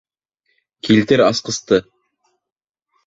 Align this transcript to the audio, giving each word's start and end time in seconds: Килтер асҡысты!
Килтер 0.87 1.23
асҡысты! 1.27 1.81